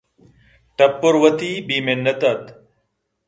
ٹپُّر 0.75 1.13
وتی 1.21 1.51
بے 1.67 1.77
مِنّت 1.85 2.21
اَت 2.29 2.43